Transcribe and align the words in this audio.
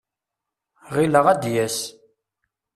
Ɣileɣ 0.95 1.25
ad 1.27 1.39
d-yas. 1.41 1.79